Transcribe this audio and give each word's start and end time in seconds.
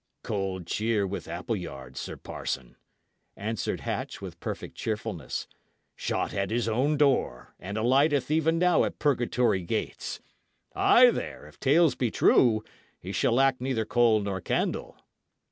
"Cold 0.23 0.65
cheer 0.65 1.05
with 1.05 1.27
Appleyard, 1.27 1.95
sir 1.95 2.17
parson," 2.17 2.75
answered 3.37 3.81
Hatch, 3.81 4.19
with 4.19 4.39
perfect 4.39 4.75
cheerfulness. 4.75 5.45
"Shot 5.95 6.33
at 6.33 6.49
his 6.49 6.67
own 6.67 6.97
door, 6.97 7.53
and 7.59 7.77
alighteth 7.77 8.31
even 8.31 8.57
now 8.57 8.83
at 8.83 8.97
purgatory 8.97 9.61
gates. 9.61 10.19
Ay! 10.73 11.11
there, 11.11 11.45
if 11.45 11.59
tales 11.59 11.93
be 11.93 12.09
true, 12.09 12.63
he 12.99 13.11
shall 13.11 13.33
lack 13.33 13.61
neither 13.61 13.85
coal 13.85 14.19
nor 14.21 14.41
candle." 14.41 14.97